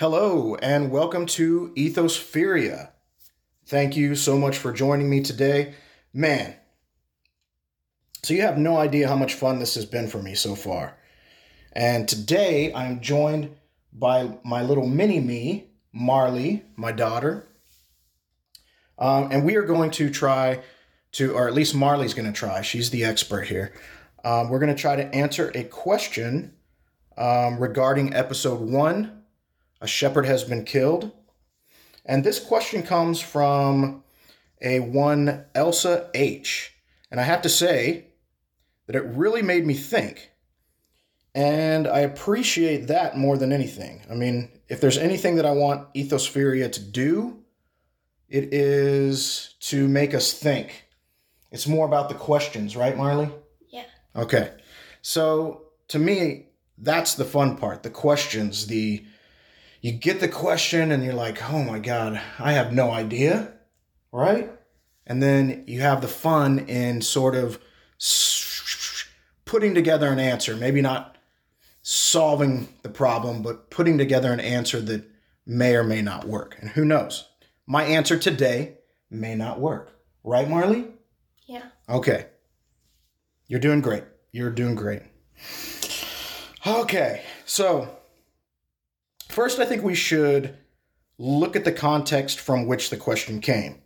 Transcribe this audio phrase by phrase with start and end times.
[0.00, 2.88] Hello, and welcome to Ethospheria.
[3.66, 5.74] Thank you so much for joining me today.
[6.14, 6.54] Man,
[8.22, 10.96] so you have no idea how much fun this has been for me so far.
[11.72, 13.54] And today I'm joined
[13.92, 17.46] by my little mini me, Marley, my daughter.
[18.98, 20.62] Um, and we are going to try
[21.12, 23.74] to, or at least Marley's going to try, she's the expert here.
[24.24, 26.54] Um, we're going to try to answer a question
[27.18, 29.19] um, regarding episode one
[29.80, 31.10] a shepherd has been killed.
[32.04, 34.02] And this question comes from
[34.60, 36.74] a one Elsa H.
[37.10, 38.06] And I have to say
[38.86, 40.30] that it really made me think.
[41.34, 44.02] And I appreciate that more than anything.
[44.10, 47.38] I mean, if there's anything that I want Ethospheria to do,
[48.28, 50.86] it is to make us think.
[51.52, 53.30] It's more about the questions, right, Marley?
[53.68, 53.84] Yeah.
[54.14, 54.52] Okay.
[55.02, 56.46] So to me,
[56.78, 59.04] that's the fun part the questions, the
[59.80, 63.52] you get the question and you're like, oh my God, I have no idea,
[64.12, 64.50] right?
[65.06, 67.58] And then you have the fun in sort of
[69.44, 71.16] putting together an answer, maybe not
[71.82, 75.10] solving the problem, but putting together an answer that
[75.46, 76.56] may or may not work.
[76.60, 77.28] And who knows?
[77.66, 78.78] My answer today
[79.10, 79.98] may not work.
[80.22, 80.88] Right, Marley?
[81.46, 81.64] Yeah.
[81.88, 82.26] Okay.
[83.48, 84.04] You're doing great.
[84.30, 85.02] You're doing great.
[86.66, 87.99] Okay, so
[89.30, 90.56] First, I think we should
[91.16, 93.80] look at the context from which the question came.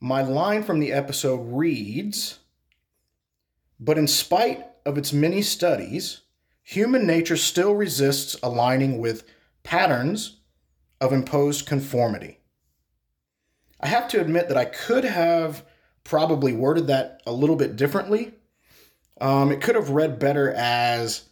[0.00, 2.40] My line from the episode reads
[3.78, 6.22] But in spite of its many studies,
[6.64, 9.22] human nature still resists aligning with
[9.62, 10.40] patterns
[11.00, 12.40] of imposed conformity.
[13.80, 15.64] I have to admit that I could have
[16.02, 18.34] probably worded that a little bit differently.
[19.20, 21.22] Um, it could have read better as,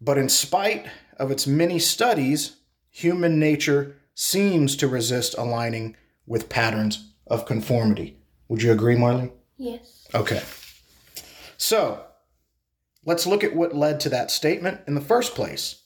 [0.00, 0.86] but in spite
[1.20, 2.56] of its many studies,
[2.90, 8.16] human nature seems to resist aligning with patterns of conformity.
[8.48, 9.30] Would you agree, Marley?
[9.56, 10.08] Yes.
[10.14, 10.42] Okay.
[11.56, 12.04] So,
[13.04, 15.82] let's look at what led to that statement in the first place.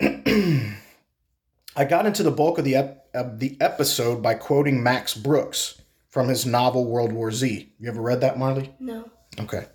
[0.00, 5.82] I got into the bulk of the, ep- of the episode by quoting Max Brooks
[6.08, 7.72] from his novel World War Z.
[7.78, 8.74] You ever read that, Marley?
[8.80, 9.10] No.
[9.38, 9.66] Okay.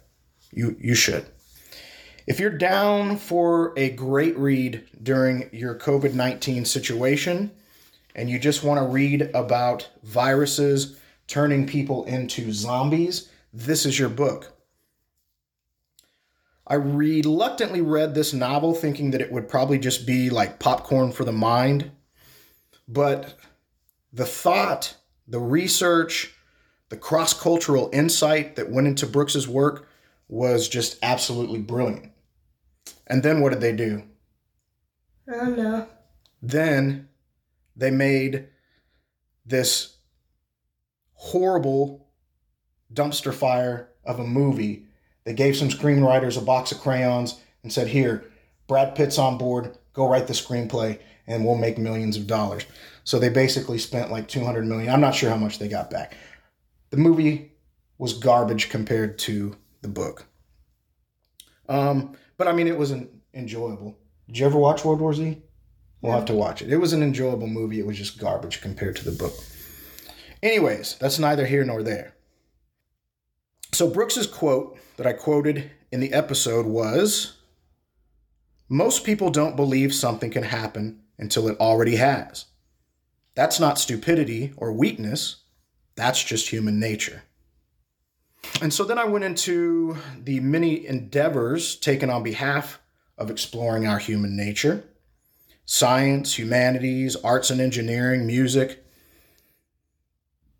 [0.51, 1.25] You you should.
[2.27, 7.51] If you're down for a great read during your COVID 19 situation
[8.15, 10.97] and you just want to read about viruses
[11.27, 14.53] turning people into zombies, this is your book.
[16.65, 21.25] I reluctantly read this novel thinking that it would probably just be like popcorn for
[21.25, 21.91] the mind.
[22.87, 23.35] But
[24.11, 24.95] the thought,
[25.27, 26.33] the research,
[26.89, 29.87] the cross cultural insight that went into Brooks's work
[30.27, 32.13] was just absolutely brilliant.
[33.07, 34.03] And then what did they do?
[35.27, 35.87] I don't know.
[36.41, 37.09] Then
[37.75, 38.47] they made
[39.45, 39.97] this
[41.13, 42.07] horrible
[42.93, 44.85] dumpster fire of a movie.
[45.23, 48.25] They gave some screenwriters a box of crayons and said, Here,
[48.67, 52.65] Brad Pitt's on board, go write the screenplay, and we'll make millions of dollars.
[53.03, 54.91] So they basically spent like 200 million.
[54.91, 56.15] I'm not sure how much they got back.
[56.91, 57.51] The movie
[57.97, 60.25] was garbage compared to the book.
[61.67, 63.97] Um, but I mean, it was an enjoyable.
[64.27, 65.41] Did you ever watch World War Z?
[66.01, 66.71] We'll have to watch it.
[66.71, 67.79] It was an enjoyable movie.
[67.79, 69.33] It was just garbage compared to the book.
[70.43, 72.13] Anyways, that's neither here nor there.
[73.71, 77.37] So Brooks's quote that I quoted in the episode was
[78.69, 82.45] Most people don't believe something can happen until it already has.
[83.33, 85.37] That's not stupidity or weakness,
[85.95, 87.23] that's just human nature.
[88.61, 92.79] And so then I went into the many endeavors taken on behalf
[93.17, 94.83] of exploring our human nature
[95.67, 98.85] science, humanities, arts and engineering, music,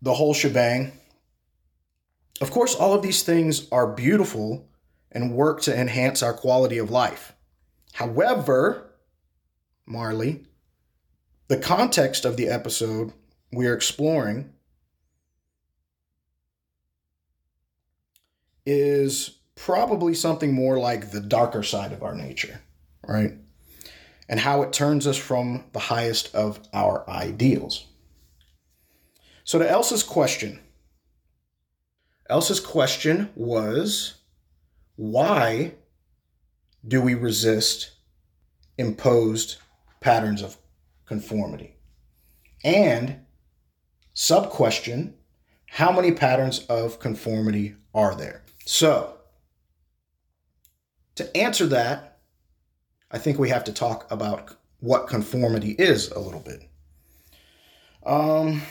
[0.02, 0.92] the whole shebang.
[2.40, 4.68] Of course, all of these things are beautiful
[5.12, 7.34] and work to enhance our quality of life.
[7.92, 8.92] However,
[9.86, 10.44] Marley,
[11.48, 13.12] the context of the episode
[13.52, 14.52] we are exploring
[18.66, 22.60] is probably something more like the darker side of our nature,
[23.06, 23.32] right?
[24.28, 27.86] And how it turns us from the highest of our ideals.
[29.44, 30.60] So, to Elsa's question,
[32.28, 34.14] Elsa's question was
[34.96, 35.74] why
[36.86, 37.92] do we resist
[38.78, 39.56] imposed
[40.00, 40.56] patterns of
[41.06, 41.76] conformity?
[42.64, 43.20] And
[44.14, 45.14] sub question,
[45.76, 48.42] how many patterns of conformity are there?
[48.64, 49.18] So,
[51.16, 52.20] to answer that,
[53.10, 56.62] I think we have to talk about what conformity is a little bit.
[58.06, 58.62] Um,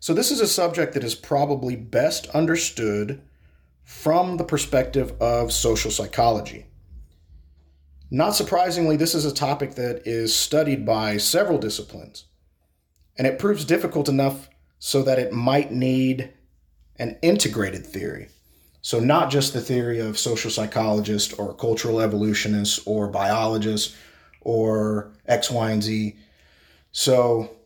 [0.00, 3.22] so, this is a subject that is probably best understood
[3.84, 6.66] from the perspective of social psychology.
[8.10, 12.24] Not surprisingly, this is a topic that is studied by several disciplines,
[13.16, 14.48] and it proves difficult enough
[14.86, 16.30] so that it might need
[16.98, 18.28] an integrated theory.
[18.82, 23.96] So, not just the theory of social psychologists or cultural evolutionists or biologists
[24.42, 26.16] or X, Y, and Z.
[26.92, 27.56] So,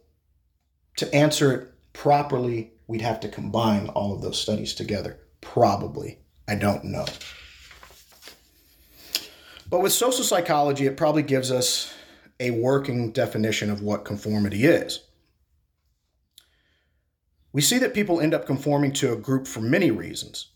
[0.99, 5.19] to answer it properly, we'd have to combine all of those studies together.
[5.41, 6.21] Probably.
[6.47, 7.07] I don't know.
[9.69, 11.93] But with social psychology, it probably gives us
[12.39, 15.01] a working definition of what conformity is.
[17.59, 20.53] We see that people end up conforming to a group for many reasons,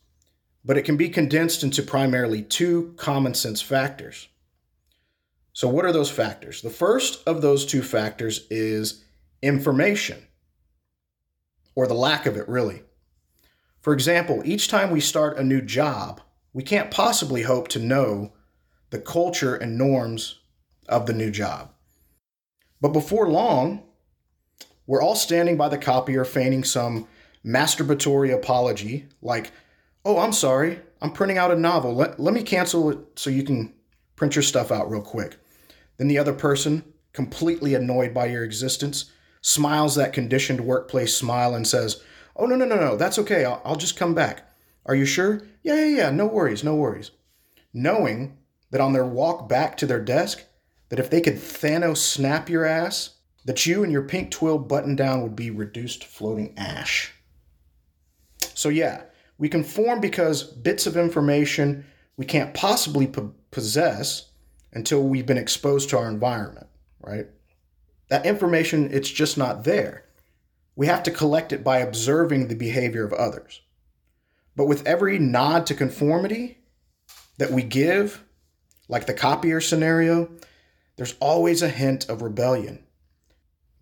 [0.64, 4.28] but it can be condensed into primarily two common sense factors.
[5.52, 6.62] So, what are those factors?
[6.62, 9.02] The first of those two factors is
[9.42, 10.28] information,
[11.74, 12.84] or the lack of it, really.
[13.80, 16.20] For example, each time we start a new job,
[16.52, 18.32] we can't possibly hope to know
[18.90, 20.38] the culture and norms
[20.88, 21.72] of the new job.
[22.80, 23.88] But before long,
[24.86, 27.06] we're all standing by the copier feigning some
[27.44, 29.52] masturbatory apology, like,
[30.04, 31.94] oh, I'm sorry, I'm printing out a novel.
[31.94, 33.74] Let, let me cancel it so you can
[34.16, 35.36] print your stuff out real quick.
[35.96, 41.66] Then the other person, completely annoyed by your existence, smiles that conditioned workplace smile and
[41.66, 42.02] says,
[42.34, 43.44] Oh, no, no, no, no, that's okay.
[43.44, 44.48] I'll, I'll just come back.
[44.86, 45.42] Are you sure?
[45.62, 47.10] Yeah, yeah, yeah, no worries, no worries.
[47.74, 48.38] Knowing
[48.70, 50.42] that on their walk back to their desk,
[50.88, 53.11] that if they could Thanos snap your ass,
[53.44, 57.12] that you and your pink twill button down would be reduced floating ash.
[58.54, 59.02] So, yeah,
[59.38, 61.84] we conform because bits of information
[62.16, 64.30] we can't possibly po- possess
[64.72, 66.68] until we've been exposed to our environment,
[67.00, 67.26] right?
[68.08, 70.04] That information, it's just not there.
[70.76, 73.60] We have to collect it by observing the behavior of others.
[74.54, 76.58] But with every nod to conformity
[77.38, 78.22] that we give,
[78.88, 80.30] like the copier scenario,
[80.96, 82.84] there's always a hint of rebellion.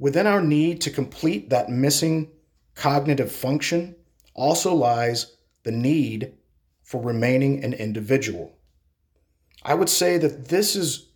[0.01, 2.31] Within our need to complete that missing
[2.75, 3.95] cognitive function
[4.33, 6.33] also lies the need
[6.83, 8.57] for remaining an individual.
[9.63, 11.11] I would say that this is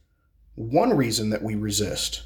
[0.54, 2.24] one reason that we resist.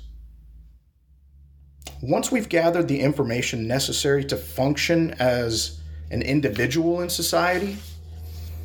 [2.03, 5.81] Once we've gathered the information necessary to function as
[6.11, 7.77] an individual in society,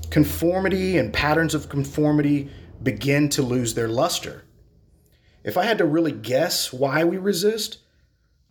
[0.10, 2.50] conformity and patterns of conformity
[2.82, 4.46] begin to lose their luster.
[5.44, 7.78] If I had to really guess why we resist,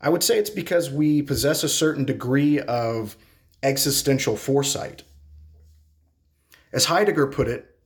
[0.03, 3.17] I would say it's because we possess a certain degree of
[3.63, 5.05] existential foresight.
[6.73, 7.77] As Heidegger put it,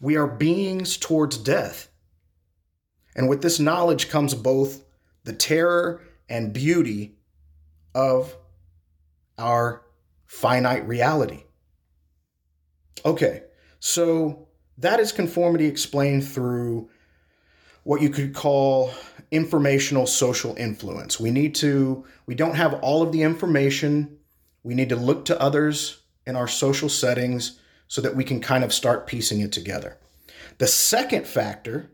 [0.00, 1.88] we are beings towards death.
[3.14, 4.84] And with this knowledge comes both
[5.24, 7.16] the terror and beauty
[7.94, 8.36] of
[9.38, 9.82] our
[10.26, 11.44] finite reality.
[13.04, 13.42] Okay,
[13.78, 16.88] so that is conformity explained through
[17.84, 18.90] what you could call
[19.30, 21.18] informational social influence.
[21.18, 24.18] We need to, we don't have all of the information.
[24.62, 28.64] We need to look to others in our social settings so that we can kind
[28.64, 29.98] of start piecing it together.
[30.58, 31.90] The second factor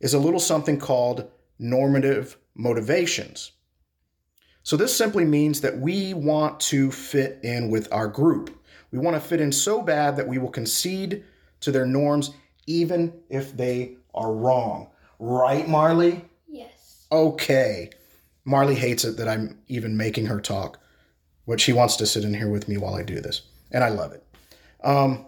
[0.00, 3.52] is a little something called normative motivations.
[4.64, 8.56] So, this simply means that we want to fit in with our group.
[8.92, 11.24] We want to fit in so bad that we will concede
[11.60, 12.30] to their norms,
[12.66, 14.91] even if they are wrong.
[15.24, 16.24] Right, Marley?
[16.48, 17.06] Yes.
[17.12, 17.90] Okay.
[18.44, 20.80] Marley hates it that I'm even making her talk,
[21.46, 23.90] but she wants to sit in here with me while I do this, and I
[23.90, 24.26] love it.
[24.82, 25.26] Um,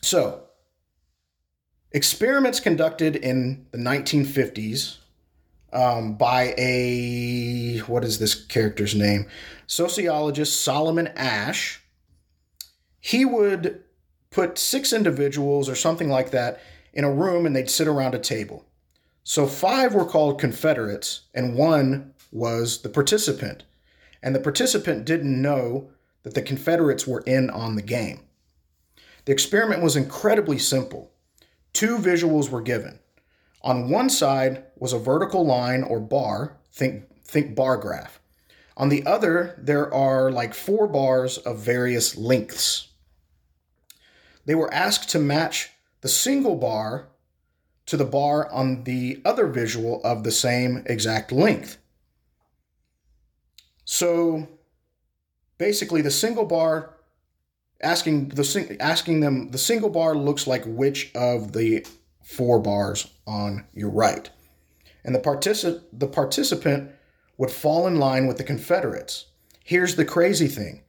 [0.00, 0.44] so,
[1.92, 4.96] experiments conducted in the 1950s
[5.74, 9.26] um, by a what is this character's name?
[9.66, 11.82] Sociologist Solomon Asch
[13.00, 13.82] He would
[14.30, 16.62] put six individuals or something like that
[16.94, 18.64] in a room and they'd sit around a table.
[19.24, 23.64] So five were called Confederates and one was the participant.
[24.22, 25.90] And the participant didn't know
[26.22, 28.20] that the Confederates were in on the game.
[29.24, 31.10] The experiment was incredibly simple.
[31.72, 32.98] Two visuals were given.
[33.62, 38.20] On one side was a vertical line or bar, think, think bar graph.
[38.76, 42.88] On the other, there are like four bars of various lengths.
[44.44, 45.70] They were asked to match
[46.02, 47.08] the single bar
[47.86, 51.78] to the bar on the other visual of the same exact length.
[53.84, 54.48] So
[55.58, 56.94] basically, the single bar
[57.82, 61.86] asking the asking them the single bar looks like which of the
[62.22, 64.30] four bars on your right.
[65.04, 66.90] and the, partici- the participant
[67.36, 69.26] would fall in line with the Confederates.
[69.62, 70.82] Here's the crazy thing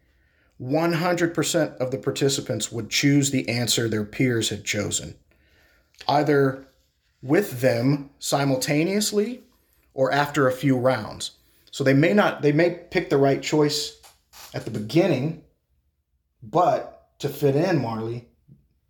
[0.61, 5.15] 100% of the participants would choose the answer their peers had chosen,
[6.07, 6.67] either
[7.25, 9.41] with them simultaneously
[9.95, 11.31] or after a few rounds.
[11.71, 13.99] So they may not, they may pick the right choice
[14.53, 15.43] at the beginning,
[16.43, 18.27] but to fit in, Marley,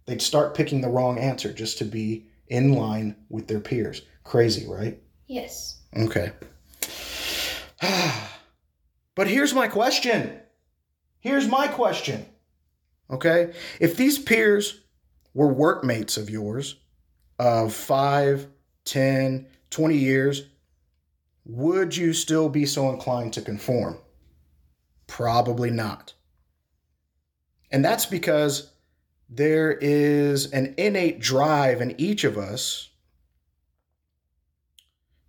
[0.06, 4.02] they'd start picking the wrong answer just to be in line with their peers.
[4.26, 5.02] Crazy, right?
[5.28, 5.80] Yes.
[5.96, 6.34] Okay.
[9.16, 10.42] but here's my question.
[11.22, 12.26] Here's my question.
[13.10, 13.54] Okay?
[13.80, 14.82] If these peers
[15.34, 16.76] were workmates of yours
[17.40, 18.48] of 5,
[18.86, 20.44] 10, 20 years,
[21.46, 23.98] would you still be so inclined to conform?
[25.08, 26.14] Probably not.
[27.72, 28.72] And that's because
[29.30, 32.90] there is an innate drive in each of us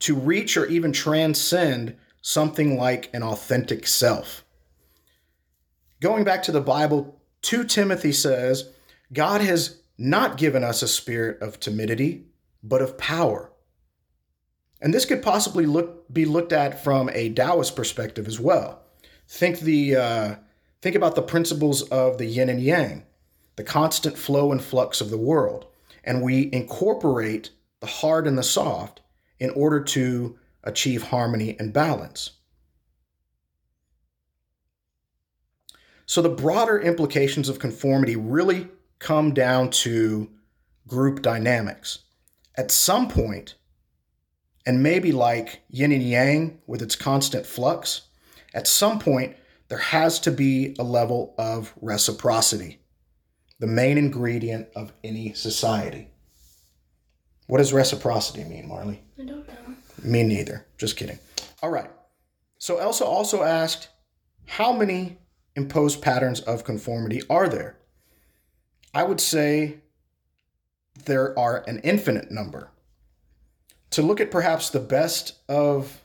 [0.00, 4.44] to reach or even transcend something like an authentic self.
[6.00, 8.70] Going back to the Bible, 2 Timothy says,
[9.12, 12.26] God has not given us a spirit of timidity,
[12.62, 13.52] but of power.
[14.80, 18.82] And this could possibly look, be looked at from a Taoist perspective as well.
[19.28, 20.34] Think the uh,
[20.82, 23.04] think about the principles of the yin and yang,
[23.56, 25.66] the constant flow and flux of the world,
[26.04, 27.50] and we incorporate
[27.80, 29.00] the hard and the soft
[29.40, 32.32] in order to achieve harmony and balance.
[36.06, 38.68] So the broader implications of conformity really
[39.06, 40.28] come down to
[40.88, 42.00] group dynamics.
[42.56, 43.54] At some point,
[44.66, 48.08] and maybe like yin and yang with its constant flux,
[48.52, 49.36] at some point,
[49.68, 52.80] there has to be a level of reciprocity,
[53.60, 56.08] the main ingredient of any society.
[57.46, 59.04] What does reciprocity mean, Marley?
[59.20, 59.76] I don't know.
[60.02, 60.66] Me neither.
[60.78, 61.20] Just kidding.
[61.62, 61.92] All right.
[62.58, 63.88] So Elsa also asked,
[64.46, 65.18] how many
[65.54, 67.78] imposed patterns of conformity are there?
[68.96, 69.80] I would say
[71.04, 72.70] there are an infinite number.
[73.90, 76.02] To look at perhaps the best of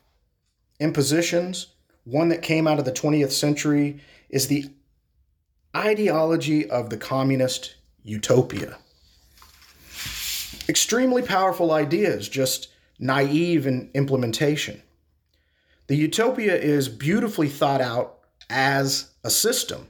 [0.78, 1.68] impositions,
[2.04, 4.66] one that came out of the 20th century is the
[5.74, 8.78] ideology of the communist utopia.
[10.68, 14.82] Extremely powerful ideas, just naive in implementation.
[15.88, 18.20] The utopia is beautifully thought out
[18.50, 19.88] as a system.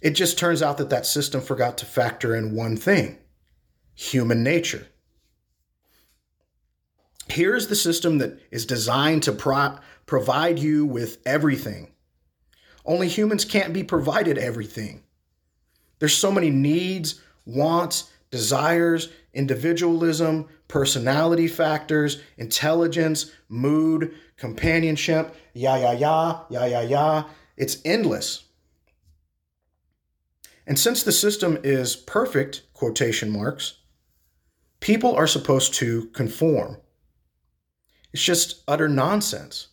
[0.00, 3.18] It just turns out that that system forgot to factor in one thing
[3.94, 4.86] human nature.
[7.28, 11.90] Here's the system that is designed to pro- provide you with everything.
[12.84, 15.02] Only humans can't be provided everything.
[15.98, 26.44] There's so many needs, wants, desires, individualism, personality factors, intelligence, mood, companionship, ya ya ya,
[26.50, 27.24] ya ya ya.
[27.56, 28.44] It's endless.
[30.68, 33.78] And since the system is perfect, quotation marks,
[34.80, 36.76] people are supposed to conform.
[38.12, 39.68] It's just utter nonsense.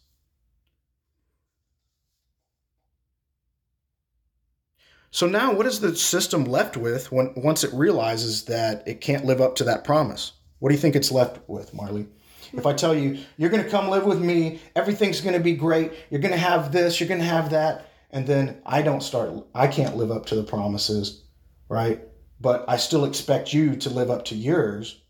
[5.11, 9.25] So now, what is the system left with when once it realizes that it can't
[9.25, 10.31] live up to that promise?
[10.59, 12.07] What do you think it's left with, Marley?
[12.53, 15.55] If I tell you you're going to come live with me, everything's going to be
[15.55, 15.91] great.
[16.09, 19.33] You're going to have this, you're going to have that, and then I don't start.
[19.53, 21.25] I can't live up to the promises,
[21.67, 22.01] right?
[22.39, 25.01] But I still expect you to live up to yours.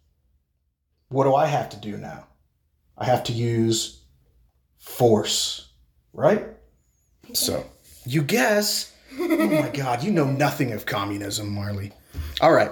[1.09, 2.25] What do I have to do now?
[2.97, 4.03] I have to use
[4.79, 5.69] force,
[6.13, 6.47] right?
[7.33, 7.63] So
[8.07, 8.91] you guess.
[9.19, 11.91] Oh my God, you know nothing of communism, Marley.
[12.41, 12.71] All right.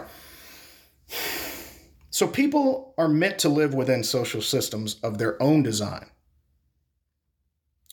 [2.09, 6.09] So people are meant to live within social systems of their own design.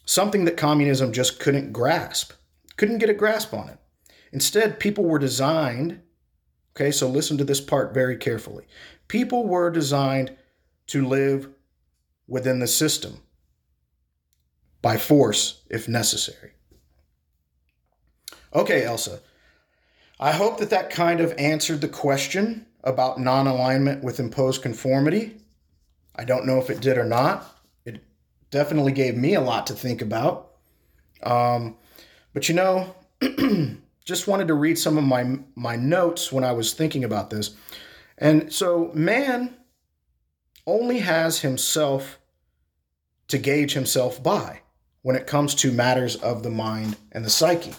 [0.04, 2.33] Something that communism just couldn't grasp,
[2.76, 3.78] couldn't get a grasp on it.
[4.33, 6.00] Instead, people were designed,
[6.75, 8.66] okay, so listen to this part very carefully.
[9.09, 10.37] People were designed
[10.88, 11.49] to live
[12.26, 13.23] within the system
[14.83, 16.52] by force if necessary.
[18.54, 19.21] Okay, Elsa.
[20.19, 25.37] I hope that that kind of answered the question about non alignment with imposed conformity.
[26.16, 27.60] I don't know if it did or not.
[28.50, 30.52] It definitely gave me a lot to think about.
[31.23, 31.76] Um,
[32.33, 32.95] but you know,
[34.04, 37.54] just wanted to read some of my my notes when I was thinking about this.
[38.19, 39.57] And so man
[40.66, 42.19] only has himself
[43.28, 44.61] to gauge himself by
[45.02, 47.75] when it comes to matters of the mind and the psyche.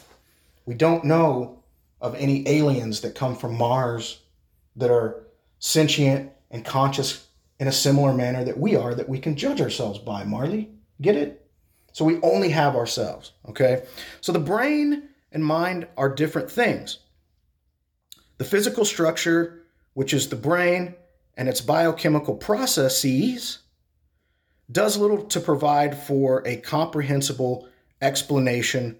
[0.65, 1.63] We don't know
[1.99, 4.21] of any aliens that come from Mars
[4.75, 5.23] that are
[5.59, 7.27] sentient and conscious
[7.61, 10.23] in a similar manner that we are that we can judge ourselves by.
[10.23, 11.47] Marley, get it?
[11.93, 13.83] So we only have ourselves, okay?
[14.19, 16.97] So the brain and mind are different things.
[18.39, 19.61] The physical structure,
[19.93, 20.95] which is the brain
[21.37, 23.59] and its biochemical processes,
[24.71, 27.69] does little to provide for a comprehensible
[28.01, 28.97] explanation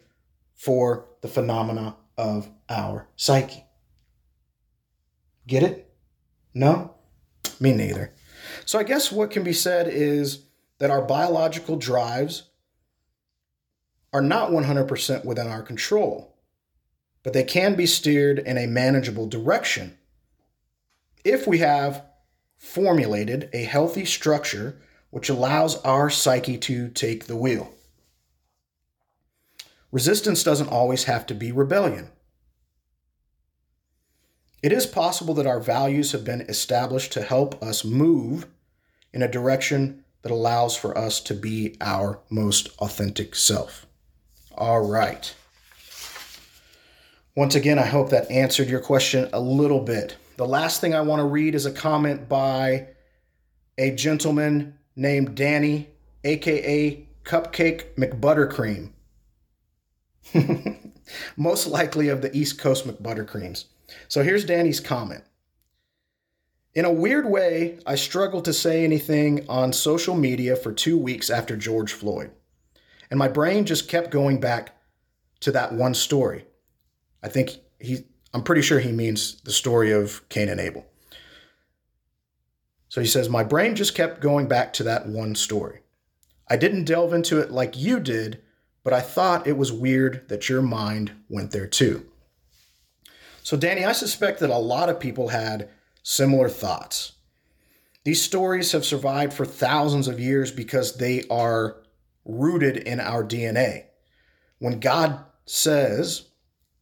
[0.53, 3.65] for the phenomena of our psyche.
[5.47, 5.91] Get it?
[6.53, 6.93] No?
[7.59, 8.13] Me neither.
[8.71, 10.43] So I guess what can be said is
[10.79, 12.43] that our biological drives
[14.13, 16.37] are not 100% within our control,
[17.21, 19.97] but they can be steered in a manageable direction
[21.25, 22.05] if we have
[22.59, 24.77] formulated a healthy structure
[25.09, 27.73] which allows our psyche to take the wheel.
[29.91, 32.07] Resistance doesn't always have to be rebellion.
[34.63, 38.47] It is possible that our values have been established to help us move
[39.13, 43.85] in a direction that allows for us to be our most authentic self.
[44.55, 45.33] All right.
[47.35, 50.17] Once again, I hope that answered your question a little bit.
[50.37, 52.89] The last thing I want to read is a comment by
[53.77, 55.87] a gentleman named Danny,
[56.23, 58.91] aka Cupcake McButtercream.
[61.37, 63.65] Most likely of the East Coast McButtercreams.
[64.07, 65.23] So here's Danny's comment.
[66.73, 71.29] In a weird way, I struggled to say anything on social media for two weeks
[71.29, 72.31] after George Floyd.
[73.09, 74.73] And my brain just kept going back
[75.41, 76.45] to that one story.
[77.21, 80.85] I think he, I'm pretty sure he means the story of Cain and Abel.
[82.87, 85.81] So he says, My brain just kept going back to that one story.
[86.49, 88.41] I didn't delve into it like you did,
[88.83, 92.05] but I thought it was weird that your mind went there too.
[93.43, 95.69] So, Danny, I suspect that a lot of people had
[96.03, 97.13] similar thoughts.
[98.03, 101.77] These stories have survived for thousands of years because they are
[102.25, 103.85] rooted in our DNA.
[104.59, 106.29] When God says,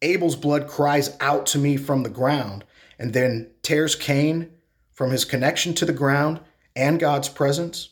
[0.02, 2.64] Abel's blood cries out to me from the ground,
[2.98, 4.52] and then tears Cain
[4.92, 6.40] from his connection to the ground
[6.76, 7.90] and God's presence,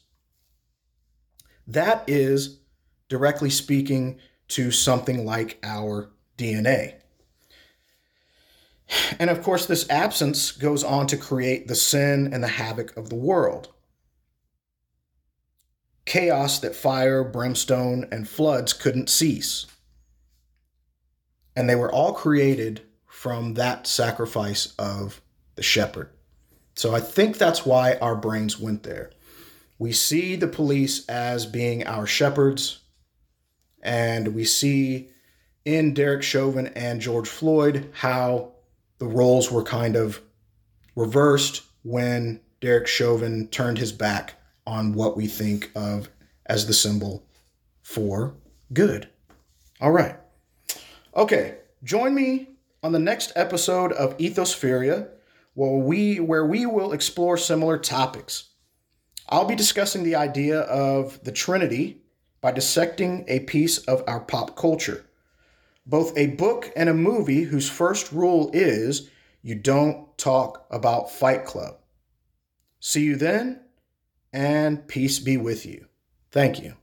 [1.66, 2.60] that is
[3.10, 6.96] directly speaking to something like our DNA.
[9.20, 13.10] And of course, this absence goes on to create the sin and the havoc of
[13.10, 13.74] the world.
[16.06, 19.66] Chaos that fire, brimstone, and floods couldn't cease.
[21.56, 25.22] And they were all created from that sacrifice of
[25.56, 26.10] the shepherd.
[26.76, 29.12] So I think that's why our brains went there.
[29.80, 32.80] We see the police as being our shepherds,
[33.82, 35.10] and we see
[35.66, 38.54] in Derek Chauvin and George Floyd how
[39.00, 40.22] the roles were kind of
[40.96, 46.10] reversed when Derek Chauvin turned his back on what we think of
[46.46, 47.24] as the symbol
[47.82, 48.36] for
[48.74, 49.08] good.
[49.80, 50.16] All right.
[51.16, 52.50] Okay, join me
[52.84, 55.10] on the next episode of Ethospheria
[55.54, 58.50] where we where we will explore similar topics.
[59.30, 62.02] I'll be discussing the idea of the Trinity
[62.42, 65.06] by dissecting a piece of our pop culture
[65.88, 69.10] both a book and a movie whose first rule is
[69.42, 71.78] you don't talk about Fight Club.
[72.82, 73.62] See you then,
[74.34, 75.88] and peace be with you.
[76.30, 76.76] Thank you.